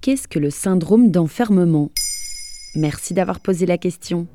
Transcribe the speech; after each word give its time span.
Qu'est-ce 0.00 0.28
que 0.28 0.38
le 0.38 0.50
syndrome 0.50 1.10
d'enfermement? 1.10 1.90
Merci 2.74 3.14
d'avoir 3.14 3.40
posé 3.40 3.66
la 3.66 3.78
question. 3.78 4.26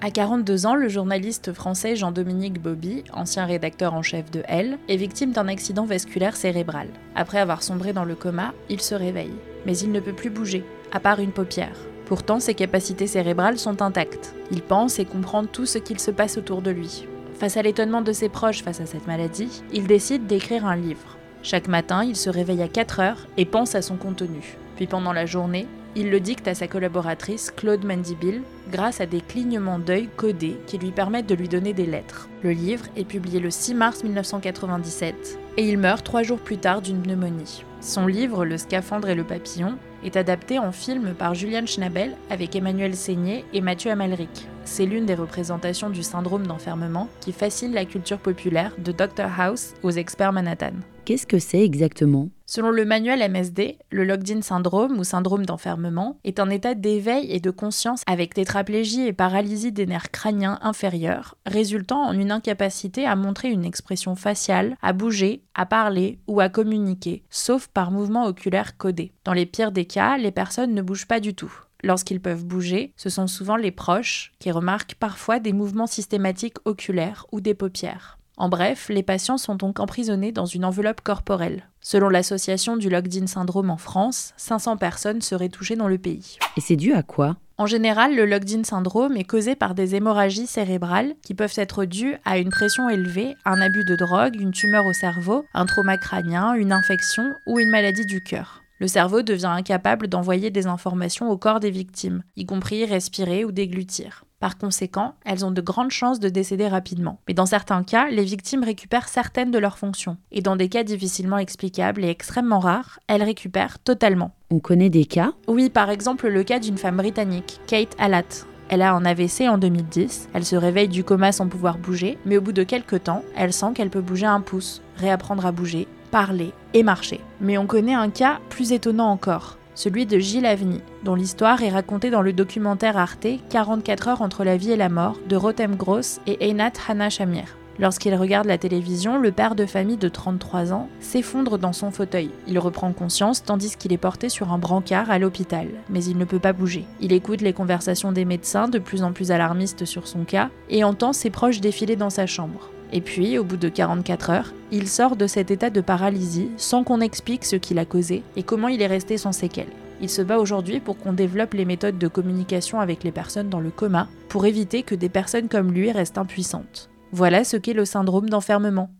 À 0.00 0.10
42 0.10 0.66
ans, 0.66 0.76
le 0.76 0.88
journaliste 0.88 1.52
français 1.52 1.96
Jean-Dominique 1.96 2.62
Bobby, 2.62 3.02
ancien 3.12 3.46
rédacteur 3.46 3.94
en 3.94 4.02
chef 4.02 4.30
de 4.30 4.42
Elle, 4.46 4.78
est 4.88 4.96
victime 4.96 5.32
d'un 5.32 5.48
accident 5.48 5.84
vasculaire 5.84 6.36
cérébral. 6.36 6.88
Après 7.16 7.38
avoir 7.38 7.64
sombré 7.64 7.92
dans 7.92 8.04
le 8.04 8.14
coma, 8.14 8.54
il 8.68 8.80
se 8.80 8.94
réveille. 8.94 9.34
Mais 9.66 9.76
il 9.76 9.90
ne 9.90 9.98
peut 9.98 10.12
plus 10.12 10.30
bouger, 10.30 10.64
à 10.92 11.00
part 11.00 11.18
une 11.18 11.32
paupière. 11.32 11.76
Pourtant, 12.06 12.38
ses 12.40 12.54
capacités 12.54 13.06
cérébrales 13.08 13.58
sont 13.58 13.82
intactes. 13.82 14.34
Il 14.52 14.62
pense 14.62 14.98
et 14.98 15.04
comprend 15.04 15.44
tout 15.44 15.66
ce 15.66 15.78
qu'il 15.78 15.98
se 15.98 16.10
passe 16.10 16.38
autour 16.38 16.62
de 16.62 16.70
lui. 16.70 17.06
Face 17.34 17.56
à 17.56 17.62
l'étonnement 17.62 18.02
de 18.02 18.12
ses 18.12 18.28
proches 18.28 18.62
face 18.62 18.80
à 18.80 18.86
cette 18.86 19.06
maladie, 19.06 19.62
il 19.72 19.86
décide 19.86 20.26
d'écrire 20.26 20.64
un 20.64 20.76
livre. 20.76 21.18
Chaque 21.42 21.68
matin, 21.68 22.04
il 22.04 22.16
se 22.16 22.30
réveille 22.30 22.62
à 22.62 22.68
4 22.68 23.00
heures 23.00 23.26
et 23.36 23.44
pense 23.44 23.74
à 23.74 23.82
son 23.82 23.96
contenu. 23.96 24.56
Puis 24.76 24.86
pendant 24.86 25.12
la 25.12 25.26
journée, 25.26 25.66
il 25.96 26.10
le 26.10 26.20
dicte 26.20 26.46
à 26.46 26.54
sa 26.54 26.68
collaboratrice 26.68 27.50
Claude 27.50 27.84
Mandibil 27.84 28.42
grâce 28.70 29.00
à 29.00 29.06
des 29.06 29.20
clignements 29.20 29.78
d'œil 29.78 30.08
codés 30.16 30.56
qui 30.66 30.78
lui 30.78 30.90
permettent 30.90 31.28
de 31.28 31.34
lui 31.34 31.48
donner 31.48 31.72
des 31.72 31.86
lettres. 31.86 32.28
Le 32.42 32.50
livre 32.50 32.84
est 32.96 33.04
publié 33.04 33.40
le 33.40 33.50
6 33.50 33.74
mars 33.74 34.04
1997 34.04 35.38
et 35.56 35.68
il 35.68 35.78
meurt 35.78 36.04
trois 36.04 36.22
jours 36.22 36.38
plus 36.38 36.58
tard 36.58 36.82
d'une 36.82 37.02
pneumonie. 37.02 37.64
Son 37.80 38.06
livre 38.06 38.44
Le 38.44 38.58
scaphandre 38.58 39.08
et 39.08 39.14
le 39.14 39.24
papillon 39.24 39.78
est 40.04 40.16
adapté 40.16 40.58
en 40.58 40.72
film 40.72 41.14
par 41.14 41.34
Julian 41.34 41.66
Schnabel 41.66 42.16
avec 42.28 42.56
Emmanuel 42.56 42.96
Seigné 42.96 43.44
et 43.52 43.60
Mathieu 43.60 43.90
Amalric. 43.90 44.48
C'est 44.64 44.84
l'une 44.84 45.06
des 45.06 45.14
représentations 45.14 45.88
du 45.88 46.02
syndrome 46.02 46.46
d'enfermement 46.46 47.08
qui 47.20 47.32
fascine 47.32 47.72
la 47.72 47.84
culture 47.84 48.18
populaire 48.18 48.72
de 48.78 48.92
Dr 48.92 49.28
House 49.38 49.74
aux 49.82 49.90
experts 49.90 50.32
Manhattan. 50.32 50.74
Qu'est-ce 51.04 51.26
que 51.26 51.38
c'est 51.38 51.64
exactement? 51.64 52.28
Selon 52.50 52.70
le 52.70 52.86
manuel 52.86 53.30
MSD, 53.30 53.76
le 53.90 54.04
locked-in 54.04 54.40
syndrome 54.40 54.98
ou 54.98 55.04
syndrome 55.04 55.44
d'enfermement 55.44 56.18
est 56.24 56.40
un 56.40 56.48
état 56.48 56.74
d'éveil 56.74 57.30
et 57.30 57.40
de 57.40 57.50
conscience 57.50 58.00
avec 58.06 58.32
tétraplégie 58.32 59.06
et 59.06 59.12
paralysie 59.12 59.70
des 59.70 59.84
nerfs 59.84 60.10
crâniens 60.10 60.58
inférieurs, 60.62 61.36
résultant 61.44 62.00
en 62.04 62.14
une 62.14 62.30
incapacité 62.30 63.04
à 63.04 63.16
montrer 63.16 63.50
une 63.50 63.66
expression 63.66 64.16
faciale, 64.16 64.78
à 64.80 64.94
bouger, 64.94 65.42
à 65.54 65.66
parler 65.66 66.20
ou 66.26 66.40
à 66.40 66.48
communiquer, 66.48 67.22
sauf 67.28 67.66
par 67.66 67.90
mouvement 67.90 68.24
oculaire 68.24 68.78
codé. 68.78 69.12
Dans 69.24 69.34
les 69.34 69.44
pires 69.44 69.70
des 69.70 69.84
cas, 69.84 70.16
les 70.16 70.32
personnes 70.32 70.72
ne 70.72 70.80
bougent 70.80 71.06
pas 71.06 71.20
du 71.20 71.34
tout. 71.34 71.52
Lorsqu'ils 71.82 72.22
peuvent 72.22 72.46
bouger, 72.46 72.94
ce 72.96 73.10
sont 73.10 73.26
souvent 73.26 73.56
les 73.56 73.72
proches 73.72 74.32
qui 74.38 74.50
remarquent 74.50 74.94
parfois 74.94 75.38
des 75.38 75.52
mouvements 75.52 75.86
systématiques 75.86 76.56
oculaires 76.64 77.26
ou 77.30 77.42
des 77.42 77.52
paupières. 77.52 78.18
En 78.40 78.48
bref, 78.48 78.88
les 78.88 79.02
patients 79.02 79.36
sont 79.36 79.56
donc 79.56 79.80
emprisonnés 79.80 80.30
dans 80.30 80.46
une 80.46 80.64
enveloppe 80.64 81.00
corporelle. 81.00 81.64
Selon 81.80 82.08
l'association 82.08 82.76
du 82.76 82.88
locked-in 82.88 83.26
syndrome 83.26 83.68
en 83.68 83.78
France, 83.78 84.32
500 84.36 84.76
personnes 84.76 85.20
seraient 85.22 85.48
touchées 85.48 85.74
dans 85.74 85.88
le 85.88 85.98
pays. 85.98 86.38
Et 86.56 86.60
c'est 86.60 86.76
dû 86.76 86.92
à 86.92 87.02
quoi? 87.02 87.36
En 87.56 87.66
général, 87.66 88.14
le 88.14 88.26
locked-in 88.26 88.62
syndrome 88.62 89.16
est 89.16 89.24
causé 89.24 89.56
par 89.56 89.74
des 89.74 89.96
hémorragies 89.96 90.46
cérébrales 90.46 91.16
qui 91.24 91.34
peuvent 91.34 91.54
être 91.56 91.84
dues 91.84 92.16
à 92.24 92.38
une 92.38 92.50
pression 92.50 92.88
élevée, 92.88 93.34
un 93.44 93.60
abus 93.60 93.84
de 93.84 93.96
drogue, 93.96 94.36
une 94.40 94.52
tumeur 94.52 94.86
au 94.86 94.92
cerveau, 94.92 95.44
un 95.52 95.66
trauma 95.66 95.98
crânien, 95.98 96.54
une 96.54 96.70
infection 96.70 97.24
ou 97.48 97.58
une 97.58 97.70
maladie 97.70 98.06
du 98.06 98.22
cœur. 98.22 98.62
Le 98.78 98.86
cerveau 98.86 99.22
devient 99.22 99.46
incapable 99.46 100.06
d'envoyer 100.06 100.50
des 100.50 100.68
informations 100.68 101.28
au 101.28 101.36
corps 101.36 101.58
des 101.58 101.72
victimes, 101.72 102.22
y 102.36 102.46
compris 102.46 102.84
respirer 102.84 103.44
ou 103.44 103.50
déglutir. 103.50 104.22
Par 104.40 104.56
conséquent, 104.56 105.14
elles 105.24 105.44
ont 105.44 105.50
de 105.50 105.60
grandes 105.60 105.90
chances 105.90 106.20
de 106.20 106.28
décéder 106.28 106.68
rapidement. 106.68 107.18
Mais 107.26 107.34
dans 107.34 107.46
certains 107.46 107.82
cas, 107.82 108.08
les 108.08 108.22
victimes 108.22 108.62
récupèrent 108.62 109.08
certaines 109.08 109.50
de 109.50 109.58
leurs 109.58 109.78
fonctions. 109.78 110.16
Et 110.30 110.42
dans 110.42 110.54
des 110.54 110.68
cas 110.68 110.84
difficilement 110.84 111.38
explicables 111.38 112.04
et 112.04 112.08
extrêmement 112.08 112.60
rares, 112.60 113.00
elles 113.08 113.24
récupèrent 113.24 113.80
totalement. 113.80 114.30
On 114.50 114.60
connaît 114.60 114.90
des 114.90 115.06
cas 115.06 115.32
Oui, 115.48 115.70
par 115.70 115.90
exemple 115.90 116.28
le 116.28 116.44
cas 116.44 116.60
d'une 116.60 116.78
femme 116.78 116.98
britannique, 116.98 117.60
Kate 117.66 117.96
Allat. 117.98 118.46
Elle 118.68 118.82
a 118.82 118.92
un 118.92 119.04
AVC 119.04 119.48
en 119.48 119.58
2010, 119.58 120.28
elle 120.34 120.44
se 120.44 120.54
réveille 120.54 120.88
du 120.88 121.02
coma 121.02 121.32
sans 121.32 121.48
pouvoir 121.48 121.78
bouger, 121.78 122.18
mais 122.24 122.36
au 122.36 122.40
bout 122.40 122.52
de 122.52 122.62
quelques 122.62 123.04
temps, 123.04 123.24
elle 123.34 123.52
sent 123.52 123.72
qu'elle 123.74 123.90
peut 123.90 124.02
bouger 124.02 124.26
un 124.26 124.42
pouce, 124.42 124.82
réapprendre 124.96 125.46
à 125.46 125.52
bouger, 125.52 125.88
parler 126.10 126.52
et 126.74 126.82
marcher. 126.82 127.20
Mais 127.40 127.58
on 127.58 127.66
connaît 127.66 127.94
un 127.94 128.10
cas 128.10 128.38
plus 128.50 128.72
étonnant 128.72 129.10
encore 129.10 129.57
celui 129.78 130.06
de 130.06 130.18
Gilles 130.18 130.44
Avni, 130.44 130.80
dont 131.04 131.14
l'histoire 131.14 131.62
est 131.62 131.68
racontée 131.68 132.10
dans 132.10 132.20
le 132.20 132.32
documentaire 132.32 132.96
Arte 132.96 133.28
44 133.48 134.08
heures 134.08 134.22
entre 134.22 134.42
la 134.42 134.56
vie 134.56 134.72
et 134.72 134.76
la 134.76 134.88
mort 134.88 135.20
de 135.28 135.36
Rotem 135.36 135.76
Gross 135.76 136.18
et 136.26 136.50
Einat 136.50 136.72
Hana 136.88 137.10
Shamir. 137.10 137.56
Lorsqu'il 137.78 138.12
regarde 138.16 138.48
la 138.48 138.58
télévision, 138.58 139.18
le 139.18 139.30
père 139.30 139.54
de 139.54 139.66
famille 139.66 139.96
de 139.96 140.08
33 140.08 140.72
ans 140.72 140.88
s'effondre 140.98 141.58
dans 141.58 141.72
son 141.72 141.92
fauteuil. 141.92 142.30
Il 142.48 142.58
reprend 142.58 142.92
conscience 142.92 143.44
tandis 143.44 143.76
qu'il 143.76 143.92
est 143.92 143.98
porté 143.98 144.28
sur 144.28 144.52
un 144.52 144.58
brancard 144.58 145.12
à 145.12 145.20
l'hôpital, 145.20 145.68
mais 145.88 146.02
il 146.02 146.18
ne 146.18 146.24
peut 146.24 146.40
pas 146.40 146.52
bouger. 146.52 146.84
Il 147.00 147.12
écoute 147.12 147.40
les 147.40 147.52
conversations 147.52 148.10
des 148.10 148.24
médecins 148.24 148.66
de 148.66 148.80
plus 148.80 149.04
en 149.04 149.12
plus 149.12 149.30
alarmistes 149.30 149.84
sur 149.84 150.08
son 150.08 150.24
cas 150.24 150.50
et 150.70 150.82
entend 150.82 151.12
ses 151.12 151.30
proches 151.30 151.60
défiler 151.60 151.94
dans 151.94 152.10
sa 152.10 152.26
chambre. 152.26 152.72
Et 152.92 153.00
puis, 153.00 153.38
au 153.38 153.44
bout 153.44 153.56
de 153.56 153.68
44 153.68 154.30
heures, 154.30 154.52
il 154.72 154.88
sort 154.88 155.16
de 155.16 155.26
cet 155.26 155.50
état 155.50 155.70
de 155.70 155.80
paralysie 155.80 156.50
sans 156.56 156.84
qu'on 156.84 157.00
explique 157.00 157.44
ce 157.44 157.56
qui 157.56 157.74
l'a 157.74 157.84
causé 157.84 158.22
et 158.36 158.42
comment 158.42 158.68
il 158.68 158.80
est 158.82 158.86
resté 158.86 159.18
sans 159.18 159.32
séquelles. 159.32 159.72
Il 160.00 160.08
se 160.08 160.22
bat 160.22 160.38
aujourd'hui 160.38 160.80
pour 160.80 160.96
qu'on 160.96 161.12
développe 161.12 161.54
les 161.54 161.64
méthodes 161.64 161.98
de 161.98 162.08
communication 162.08 162.80
avec 162.80 163.02
les 163.04 163.10
personnes 163.10 163.48
dans 163.48 163.60
le 163.60 163.70
coma 163.70 164.08
pour 164.28 164.46
éviter 164.46 164.82
que 164.82 164.94
des 164.94 165.08
personnes 165.08 165.48
comme 165.48 165.72
lui 165.72 165.90
restent 165.90 166.18
impuissantes. 166.18 166.88
Voilà 167.10 167.42
ce 167.44 167.56
qu'est 167.56 167.72
le 167.72 167.84
syndrome 167.84 168.28
d'enfermement. 168.28 168.90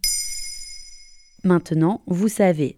Maintenant, 1.44 2.00
vous 2.06 2.28
savez, 2.28 2.77